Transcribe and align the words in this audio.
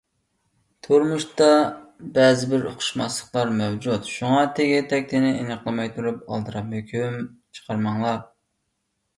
تۇرمۇشتا 0.85 1.49
بەزىبىر 2.15 2.65
ئۇقۇشماسلىقلار 2.69 3.53
مەۋجۇت، 3.59 4.09
شۇڭا 4.15 4.41
تېگى-تەكتىنى 4.61 5.31
ئېنىقلىماي 5.35 5.93
تۇرۇپ 5.99 6.25
ئالدىراپ 6.33 6.75
ھۆكۈم 6.79 7.21
چىقارماڭلار. 7.59 8.21